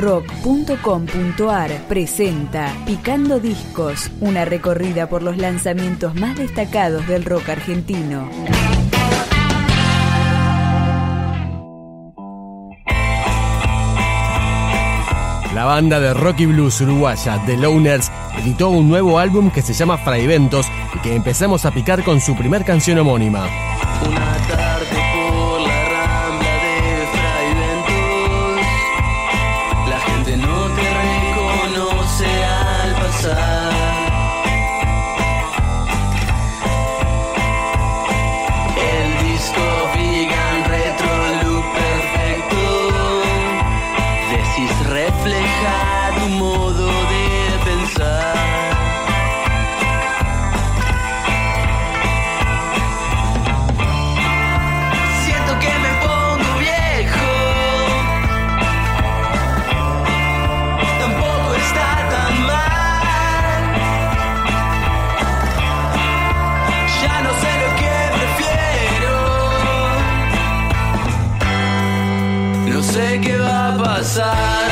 [0.00, 8.28] rock.com.ar presenta Picando Discos, una recorrida por los lanzamientos más destacados del rock argentino.
[15.54, 19.74] La banda de rock y blues uruguaya The Loners editó un nuevo álbum que se
[19.74, 23.46] llama Fraiventos y que empezamos a picar con su primer canción homónima.
[24.08, 24.36] Una
[45.22, 48.36] refleja tu modo de pensar.
[55.24, 57.32] Siento que me pongo viejo.
[61.00, 63.62] Tampoco está tan mal.
[67.02, 69.16] Ya no sé lo que prefiero.
[72.72, 74.69] No sé qué va a pasar.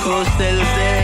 [0.00, 0.99] Los hostels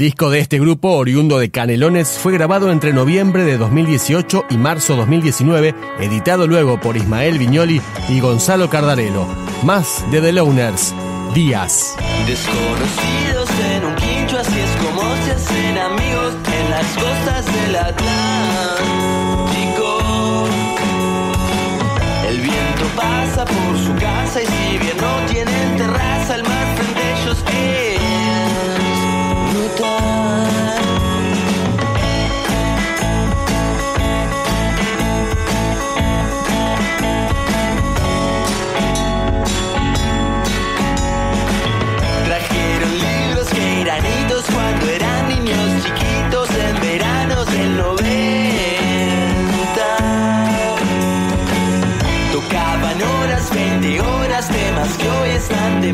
[0.00, 4.96] disco de este grupo, oriundo de Canelones, fue grabado entre noviembre de 2018 y marzo
[4.96, 9.26] 2019, editado luego por Ismael Viñoli y Gonzalo Cardarello.
[9.62, 10.94] Más de The Loners,
[11.34, 11.96] Díaz.
[12.26, 19.18] Desconocidos en un quincho, así es como se hacen amigos en las costas del Atlántico.
[22.26, 27.22] El viento pasa por su casa y si bien no tienen terraza, el mar frente
[27.22, 28.09] ellos es
[42.26, 48.00] Trajeron libros que granitos cuando eran niños chiquitos en veranos del 90.
[52.32, 55.92] Tocaban horas, 20 horas, temas que hoy están de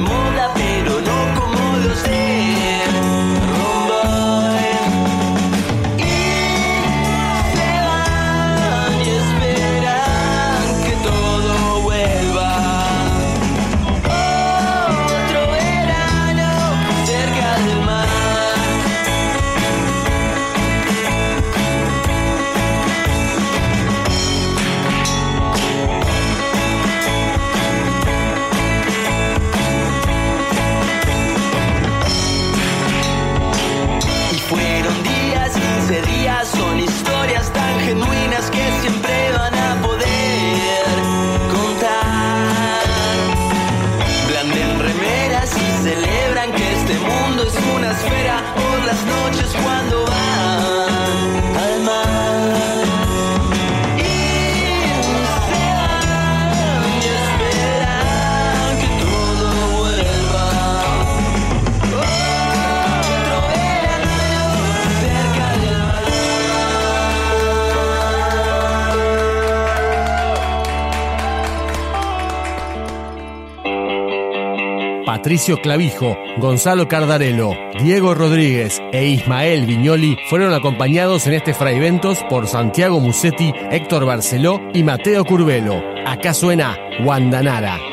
[75.17, 77.53] Patricio Clavijo, Gonzalo Cardarello,
[77.83, 84.61] Diego Rodríguez e Ismael Viñoli fueron acompañados en este fraiventos por Santiago Musetti, Héctor Barceló
[84.75, 85.83] y Mateo Curvelo.
[86.05, 87.86] Acá suena Guandanara.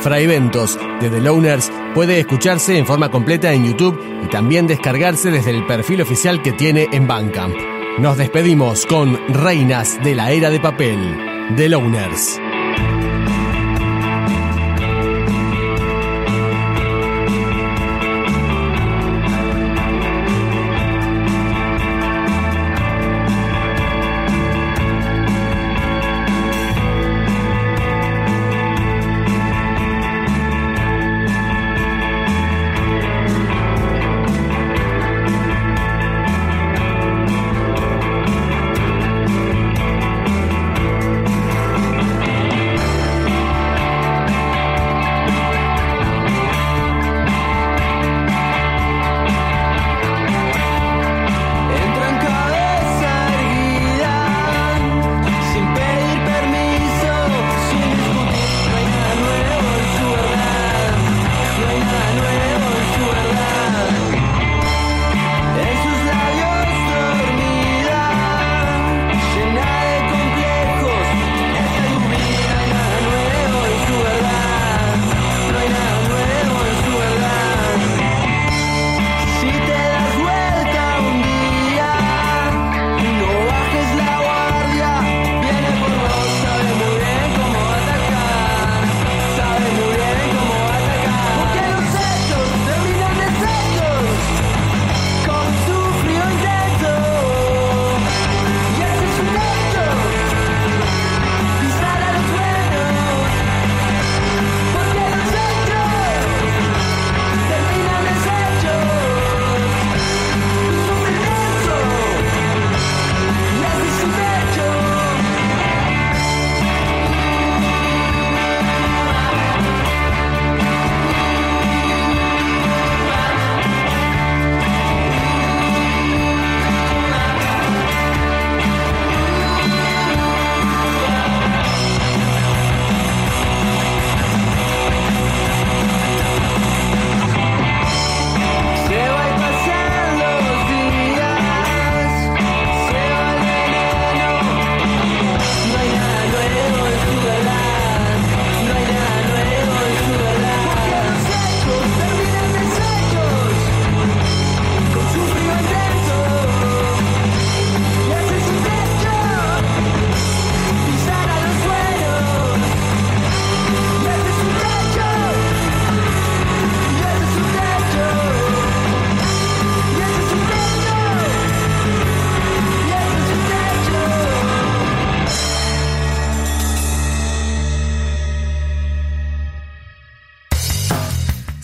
[0.00, 5.50] Fraiventos de The Loners puede escucharse en forma completa en YouTube y también descargarse desde
[5.50, 7.54] el perfil oficial que tiene en Bandcamp.
[7.98, 12.40] Nos despedimos con Reinas de la Era de Papel, The Loners.